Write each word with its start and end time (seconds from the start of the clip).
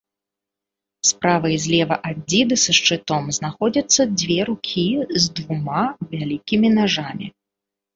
Справа 1.09 1.47
і 1.55 1.59
злева 1.65 1.95
ад 2.13 2.17
дзіды 2.35 2.55
са 2.65 2.71
шчытом 2.79 3.31
знаходзяцца 3.39 4.01
дзве 4.19 4.39
рукі, 4.53 4.89
з 5.15 5.23
двума 5.41 5.89
вялікімі 6.13 6.79
нажамі. 6.83 7.35